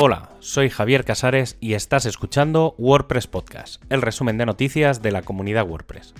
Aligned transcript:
Hola, 0.00 0.28
soy 0.38 0.70
Javier 0.70 1.04
Casares 1.04 1.56
y 1.58 1.74
estás 1.74 2.06
escuchando 2.06 2.76
WordPress 2.78 3.26
Podcast, 3.26 3.82
el 3.90 4.00
resumen 4.00 4.38
de 4.38 4.46
noticias 4.46 5.02
de 5.02 5.10
la 5.10 5.22
comunidad 5.22 5.68
WordPress. 5.68 6.14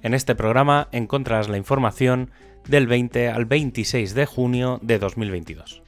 En 0.00 0.14
este 0.14 0.34
programa 0.34 0.88
encontrarás 0.90 1.50
la 1.50 1.58
información 1.58 2.30
del 2.66 2.86
20 2.86 3.28
al 3.28 3.44
26 3.44 4.14
de 4.14 4.24
junio 4.24 4.78
de 4.80 4.98
2022. 4.98 5.82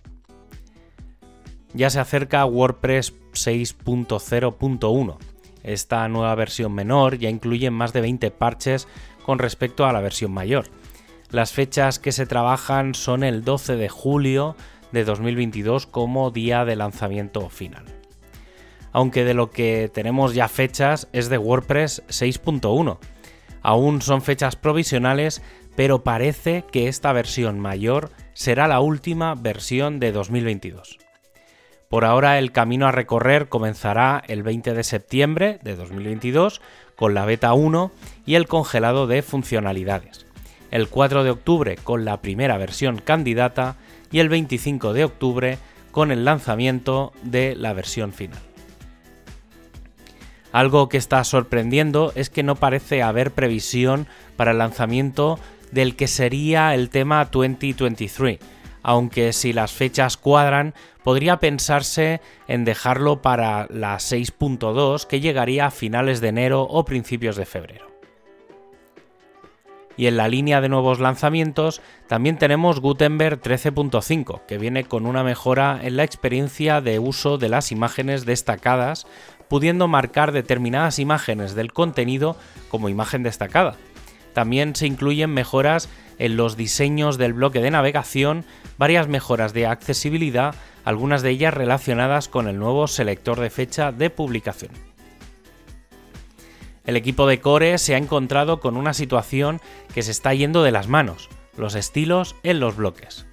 Ya 1.73 1.89
se 1.89 2.01
acerca 2.01 2.45
WordPress 2.45 3.15
6.0.1. 3.33 5.17
Esta 5.63 6.07
nueva 6.11 6.35
versión 6.35 6.75
menor 6.75 7.17
ya 7.17 7.31
incluye 7.31 7.71
más 7.71 7.95
de 7.95 8.03
20 8.03 8.31
parches 8.31 8.89
con 9.25 9.39
respecto 9.39 9.87
a 9.87 9.93
la 9.95 10.03
versión 10.03 10.33
mayor. 10.33 10.67
Las 11.31 11.53
fechas 11.53 11.99
que 11.99 12.13
se 12.13 12.27
trabajan 12.27 12.95
son 12.95 13.25
el 13.25 13.43
12 13.43 13.77
de 13.77 13.89
julio 13.89 14.55
de 14.95 15.05
2022 15.05 15.87
como 15.87 16.31
día 16.31 16.65
de 16.65 16.77
lanzamiento 16.77 17.51
final. 17.51 17.85
Aunque 18.93 19.25
de 19.25 19.35
lo 19.35 19.51
que 19.51 19.91
tenemos 19.93 20.35
ya 20.35 20.49
fechas 20.49 21.09
es 21.13 21.29
de 21.29 21.37
WordPress 21.37 22.05
6.1. 22.09 22.99
Aún 23.61 24.01
son 24.01 24.23
fechas 24.23 24.57
provisionales, 24.57 25.43
pero 25.77 26.05
parece 26.05 26.65
que 26.71 26.89
esta 26.89 27.13
versión 27.13 27.61
mayor 27.61 28.11
será 28.33 28.69
la 28.69 28.81
última 28.81 29.35
versión 29.35 30.01
de 30.01 30.13
2022. 30.13 30.99
Por 31.89 32.05
ahora 32.05 32.39
el 32.39 32.53
camino 32.53 32.87
a 32.87 32.93
recorrer 32.93 33.49
comenzará 33.49 34.23
el 34.27 34.43
20 34.43 34.75
de 34.75 34.85
septiembre 34.85 35.59
de 35.63 35.77
2022 35.77 36.61
con 36.97 37.15
la 37.15 37.25
beta 37.25 37.53
1 37.53 37.91
y 38.27 38.37
el 38.37 38.47
congelado 38.47 39.07
de 39.07 39.23
funcionalidades. 39.23 40.27
El 40.71 40.89
4 40.89 41.25
de 41.25 41.31
octubre 41.31 41.77
con 41.77 42.05
la 42.05 42.21
primera 42.21 42.59
versión 42.59 42.99
candidata 42.99 43.77
y 44.11 44.21
el 44.21 44.29
25 44.29 44.93
de 44.93 45.05
octubre 45.05 45.59
con 45.91 46.11
el 46.11 46.25
lanzamiento 46.25 47.13
de 47.23 47.55
la 47.55 47.73
versión 47.73 48.13
final. 48.13 48.41
Algo 50.55 50.89
que 50.89 50.99
está 50.99 51.25
sorprendiendo 51.25 52.13
es 52.15 52.31
que 52.31 52.45
no 52.45 52.55
parece 52.55 53.03
haber 53.03 53.33
previsión 53.33 54.07
para 54.37 54.53
el 54.53 54.59
lanzamiento 54.59 55.39
del 55.73 55.97
que 55.97 56.07
sería 56.07 56.75
el 56.75 56.91
tema 56.91 57.25
2023, 57.25 58.39
aunque 58.83 59.33
si 59.33 59.53
las 59.53 59.73
fechas 59.73 60.17
cuadran, 60.17 60.75
podría 61.03 61.39
pensarse 61.39 62.21
en 62.47 62.65
dejarlo 62.65 63.21
para 63.21 63.67
la 63.71 63.97
6.2 63.97 65.07
que 65.07 65.21
llegaría 65.21 65.67
a 65.67 65.71
finales 65.71 66.21
de 66.21 66.29
enero 66.29 66.63
o 66.63 66.85
principios 66.85 67.35
de 67.35 67.47
febrero. 67.47 67.94
Y 69.97 70.07
en 70.07 70.17
la 70.17 70.29
línea 70.29 70.61
de 70.61 70.69
nuevos 70.69 71.01
lanzamientos 71.01 71.81
también 72.09 72.39
tenemos 72.39 72.81
Gutenberg 72.81 73.41
13.5, 73.41 74.43
que 74.47 74.59
viene 74.59 74.85
con 74.85 75.07
una 75.07 75.23
mejora 75.23 75.79
en 75.83 75.97
la 75.97 76.05
experiencia 76.05 76.81
de 76.81 76.99
uso 76.99 77.39
de 77.39 77.49
las 77.49 77.71
imágenes 77.71 78.25
destacadas, 78.25 79.07
pudiendo 79.49 79.87
marcar 79.89 80.33
determinadas 80.33 80.99
imágenes 80.99 81.55
del 81.55 81.73
contenido 81.73 82.37
como 82.69 82.89
imagen 82.89 83.23
destacada. 83.23 83.77
También 84.33 84.75
se 84.75 84.87
incluyen 84.87 85.31
mejoras 85.31 85.89
en 86.19 86.37
los 86.37 86.57
diseños 86.57 87.19
del 87.19 87.33
bloque 87.33 87.61
de 87.61 87.71
navegación, 87.71 88.45
varias 88.79 89.09
mejoras 89.09 89.53
de 89.53 89.67
accesibilidad, 89.67 90.55
algunas 90.85 91.23
de 91.23 91.31
ellas 91.31 91.55
relacionadas 91.55 92.29
con 92.29 92.49
el 92.49 92.59
nuevo 92.59 92.89
selector 92.89 93.41
de 93.41 93.51
fecha 93.51 93.93
de 93.93 94.11
publicación. 94.11 94.73
El 96.85 96.97
equipo 96.97 97.27
de 97.27 97.41
Core 97.41 97.79
se 97.79 97.95
ha 97.95 97.99
encontrado 97.99 98.61
con 98.61 98.77
una 98.77 98.93
situación 98.93 99.61
que 99.95 100.03
se 100.03 100.11
está 100.11 100.35
yendo 100.35 100.63
de 100.63 100.71
las 100.71 100.87
manos, 100.89 101.31
los 101.57 101.75
estilos 101.75 102.37
en 102.43 102.61
los 102.61 102.77
bloques. 102.77 103.27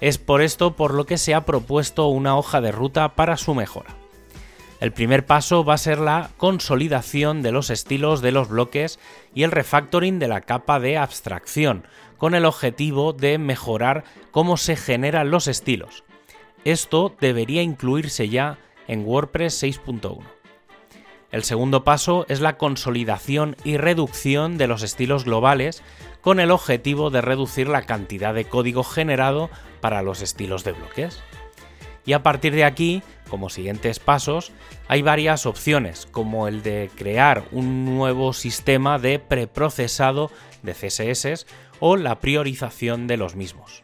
Es 0.00 0.18
por 0.18 0.40
esto 0.40 0.76
por 0.76 0.94
lo 0.94 1.04
que 1.04 1.18
se 1.18 1.34
ha 1.34 1.44
propuesto 1.44 2.06
una 2.08 2.36
hoja 2.36 2.60
de 2.60 2.70
ruta 2.70 3.14
para 3.16 3.36
su 3.36 3.54
mejora. 3.54 3.96
El 4.78 4.92
primer 4.92 5.24
paso 5.24 5.64
va 5.64 5.74
a 5.74 5.78
ser 5.78 5.98
la 5.98 6.30
consolidación 6.36 7.42
de 7.42 7.50
los 7.50 7.70
estilos 7.70 8.20
de 8.20 8.30
los 8.30 8.48
bloques 8.48 9.00
y 9.34 9.42
el 9.42 9.50
refactoring 9.50 10.18
de 10.18 10.28
la 10.28 10.42
capa 10.42 10.78
de 10.78 10.98
abstracción, 10.98 11.86
con 12.18 12.34
el 12.34 12.44
objetivo 12.44 13.14
de 13.14 13.38
mejorar 13.38 14.04
cómo 14.30 14.56
se 14.56 14.76
generan 14.76 15.30
los 15.30 15.48
estilos. 15.48 16.04
Esto 16.64 17.14
debería 17.20 17.62
incluirse 17.62 18.28
ya 18.28 18.58
en 18.86 19.04
WordPress 19.06 19.62
6.1. 19.62 20.35
El 21.36 21.44
segundo 21.44 21.84
paso 21.84 22.24
es 22.30 22.40
la 22.40 22.56
consolidación 22.56 23.56
y 23.62 23.76
reducción 23.76 24.56
de 24.56 24.66
los 24.66 24.82
estilos 24.82 25.26
globales 25.26 25.82
con 26.22 26.40
el 26.40 26.50
objetivo 26.50 27.10
de 27.10 27.20
reducir 27.20 27.68
la 27.68 27.82
cantidad 27.82 28.32
de 28.32 28.46
código 28.46 28.82
generado 28.82 29.50
para 29.82 30.00
los 30.00 30.22
estilos 30.22 30.64
de 30.64 30.72
bloques. 30.72 31.22
Y 32.06 32.14
a 32.14 32.22
partir 32.22 32.54
de 32.54 32.64
aquí, 32.64 33.02
como 33.28 33.50
siguientes 33.50 33.98
pasos, 33.98 34.52
hay 34.88 35.02
varias 35.02 35.44
opciones, 35.44 36.08
como 36.10 36.48
el 36.48 36.62
de 36.62 36.88
crear 36.96 37.44
un 37.52 37.84
nuevo 37.84 38.32
sistema 38.32 38.98
de 38.98 39.18
preprocesado 39.18 40.30
de 40.62 40.72
CSS 40.72 41.46
o 41.80 41.98
la 41.98 42.18
priorización 42.18 43.06
de 43.06 43.18
los 43.18 43.36
mismos. 43.36 43.82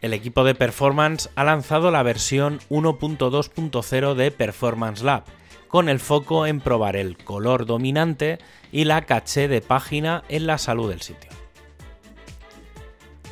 El 0.00 0.14
equipo 0.14 0.42
de 0.42 0.56
Performance 0.56 1.30
ha 1.36 1.44
lanzado 1.44 1.92
la 1.92 2.02
versión 2.02 2.58
1.2.0 2.70 4.14
de 4.14 4.32
Performance 4.32 5.04
Lab, 5.04 5.22
con 5.70 5.88
el 5.88 6.00
foco 6.00 6.46
en 6.46 6.60
probar 6.60 6.96
el 6.96 7.16
color 7.16 7.64
dominante 7.64 8.38
y 8.72 8.84
la 8.84 9.02
caché 9.02 9.48
de 9.48 9.60
página 9.60 10.24
en 10.28 10.46
la 10.46 10.58
salud 10.58 10.90
del 10.90 11.00
sitio. 11.00 11.30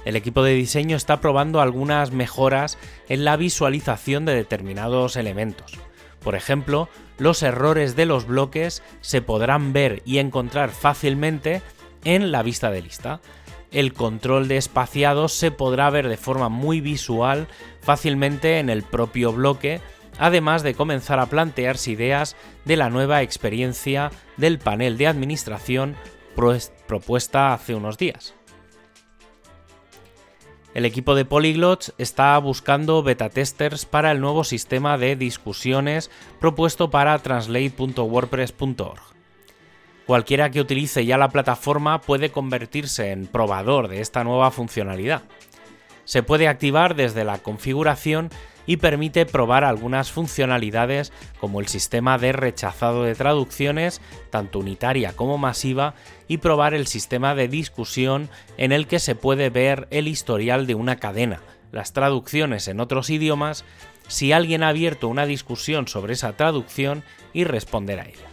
El 0.04 0.16
equipo 0.16 0.42
de 0.42 0.54
diseño 0.54 0.96
está 0.96 1.20
probando 1.20 1.60
algunas 1.60 2.12
mejoras 2.12 2.78
en 3.08 3.24
la 3.24 3.36
visualización 3.36 4.24
de 4.24 4.34
determinados 4.34 5.16
elementos. 5.16 5.72
Por 6.22 6.34
ejemplo, 6.34 6.88
los 7.18 7.42
errores 7.42 7.96
de 7.96 8.06
los 8.06 8.26
bloques 8.26 8.82
se 9.00 9.20
podrán 9.20 9.72
ver 9.72 10.02
y 10.06 10.18
encontrar 10.18 10.70
fácilmente 10.70 11.62
en 12.04 12.30
la 12.32 12.42
vista 12.42 12.70
de 12.70 12.82
lista. 12.82 13.20
El 13.70 13.92
control 13.92 14.48
de 14.48 14.56
espaciados 14.56 15.32
se 15.32 15.50
podrá 15.50 15.90
ver 15.90 16.08
de 16.08 16.16
forma 16.16 16.48
muy 16.48 16.80
visual 16.80 17.48
fácilmente 17.82 18.60
en 18.60 18.70
el 18.70 18.82
propio 18.82 19.32
bloque 19.32 19.80
además 20.18 20.62
de 20.62 20.74
comenzar 20.74 21.18
a 21.20 21.26
plantearse 21.26 21.92
ideas 21.92 22.36
de 22.64 22.76
la 22.76 22.90
nueva 22.90 23.22
experiencia 23.22 24.10
del 24.36 24.58
panel 24.58 24.98
de 24.98 25.06
administración 25.06 25.96
propuesta 26.86 27.52
hace 27.52 27.74
unos 27.74 27.98
días. 27.98 28.34
El 30.74 30.84
equipo 30.84 31.14
de 31.14 31.24
Polyglots 31.24 31.92
está 31.98 32.38
buscando 32.38 33.02
beta 33.02 33.30
testers 33.30 33.84
para 33.84 34.12
el 34.12 34.20
nuevo 34.20 34.44
sistema 34.44 34.98
de 34.98 35.16
discusiones 35.16 36.10
propuesto 36.38 36.90
para 36.90 37.18
translate.wordpress.org. 37.18 39.00
Cualquiera 40.06 40.50
que 40.50 40.60
utilice 40.60 41.04
ya 41.04 41.18
la 41.18 41.30
plataforma 41.30 42.00
puede 42.00 42.30
convertirse 42.30 43.10
en 43.10 43.26
probador 43.26 43.88
de 43.88 44.00
esta 44.00 44.24
nueva 44.24 44.50
funcionalidad. 44.50 45.22
Se 46.04 46.22
puede 46.22 46.48
activar 46.48 46.94
desde 46.94 47.24
la 47.24 47.38
configuración 47.38 48.30
y 48.68 48.76
permite 48.76 49.24
probar 49.24 49.64
algunas 49.64 50.12
funcionalidades 50.12 51.10
como 51.40 51.58
el 51.58 51.68
sistema 51.68 52.18
de 52.18 52.32
rechazado 52.32 53.02
de 53.02 53.14
traducciones, 53.14 54.02
tanto 54.28 54.58
unitaria 54.58 55.16
como 55.16 55.38
masiva, 55.38 55.94
y 56.28 56.36
probar 56.36 56.74
el 56.74 56.86
sistema 56.86 57.34
de 57.34 57.48
discusión 57.48 58.28
en 58.58 58.72
el 58.72 58.86
que 58.86 58.98
se 58.98 59.14
puede 59.14 59.48
ver 59.48 59.88
el 59.90 60.06
historial 60.06 60.66
de 60.66 60.74
una 60.74 60.96
cadena, 60.96 61.40
las 61.72 61.94
traducciones 61.94 62.68
en 62.68 62.80
otros 62.80 63.08
idiomas, 63.08 63.64
si 64.06 64.32
alguien 64.32 64.62
ha 64.62 64.68
abierto 64.68 65.08
una 65.08 65.24
discusión 65.24 65.88
sobre 65.88 66.12
esa 66.12 66.34
traducción 66.34 67.02
y 67.32 67.44
responder 67.44 68.00
a 68.00 68.04
ella. 68.04 68.28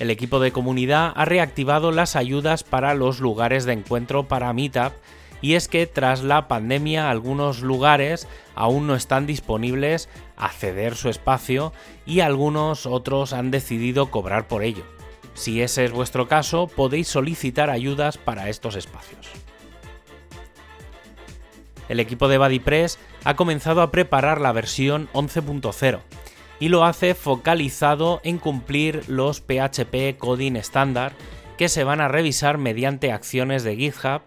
El 0.00 0.10
equipo 0.10 0.40
de 0.40 0.50
comunidad 0.50 1.12
ha 1.14 1.24
reactivado 1.26 1.92
las 1.92 2.16
ayudas 2.16 2.64
para 2.64 2.92
los 2.94 3.20
lugares 3.20 3.66
de 3.66 3.74
encuentro 3.74 4.26
para 4.26 4.52
Meetup 4.52 4.94
y 5.42 5.54
es 5.54 5.68
que 5.68 5.86
tras 5.86 6.22
la 6.22 6.48
pandemia 6.48 7.10
algunos 7.10 7.62
lugares 7.62 8.28
aún 8.54 8.86
no 8.86 8.94
están 8.94 9.26
disponibles 9.26 10.08
a 10.36 10.48
ceder 10.50 10.96
su 10.96 11.08
espacio 11.08 11.72
y 12.06 12.20
algunos 12.20 12.86
otros 12.86 13.32
han 13.32 13.50
decidido 13.50 14.10
cobrar 14.10 14.48
por 14.48 14.62
ello. 14.62 14.84
Si 15.34 15.62
ese 15.62 15.84
es 15.84 15.92
vuestro 15.92 16.28
caso, 16.28 16.66
podéis 16.66 17.08
solicitar 17.08 17.70
ayudas 17.70 18.18
para 18.18 18.48
estos 18.48 18.76
espacios. 18.76 19.28
El 21.88 21.98
equipo 21.98 22.28
de 22.28 22.38
BuddyPress 22.38 22.98
ha 23.24 23.34
comenzado 23.34 23.82
a 23.82 23.90
preparar 23.90 24.40
la 24.40 24.52
versión 24.52 25.08
11.0 25.12 26.00
y 26.60 26.68
lo 26.68 26.84
hace 26.84 27.14
focalizado 27.14 28.20
en 28.22 28.38
cumplir 28.38 29.08
los 29.08 29.40
PHP 29.40 30.16
Coding 30.18 30.56
estándar 30.56 31.14
que 31.56 31.68
se 31.68 31.84
van 31.84 32.00
a 32.00 32.08
revisar 32.08 32.58
mediante 32.58 33.12
acciones 33.12 33.64
de 33.64 33.76
GitHub 33.76 34.22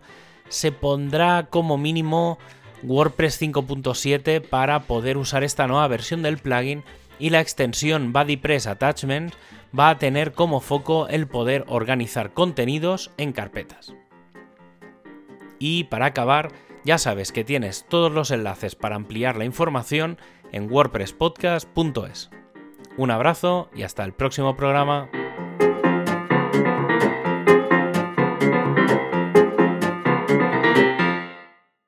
se 0.54 0.72
pondrá 0.72 1.48
como 1.50 1.78
mínimo 1.78 2.38
WordPress 2.84 3.42
5.7 3.42 4.42
para 4.42 4.84
poder 4.84 5.18
usar 5.18 5.44
esta 5.44 5.68
nueva 5.68 5.88
versión 5.88 6.22
del 6.22 6.38
plugin 6.38 6.84
y 7.20 7.30
la 7.30 7.42
extensión 7.42 8.14
BuddyPress 8.14 8.68
Attachment 8.68 9.34
va 9.78 9.90
a 9.90 9.98
tener 9.98 10.34
como 10.34 10.60
foco 10.60 11.08
el 11.08 11.28
poder 11.28 11.66
organizar 11.68 12.34
contenidos 12.34 13.12
en 13.18 13.32
carpetas. 13.32 13.94
Y 15.60 15.86
para 15.86 16.08
acabar, 16.08 16.52
Ya 16.86 16.98
sabes 16.98 17.32
que 17.32 17.46
tienes 17.46 17.86
todos 17.88 18.12
los 18.12 18.30
enlaces 18.32 18.76
para 18.76 18.98
ampliar 18.98 19.38
la 19.38 19.46
información 19.46 20.18
en 20.52 20.70
wordpresspodcast.es. 20.70 22.30
Un 22.98 23.10
abrazo 23.10 23.70
y 23.74 23.84
hasta 23.84 24.04
el 24.04 24.14
próximo 24.14 24.58
programa. 24.58 25.10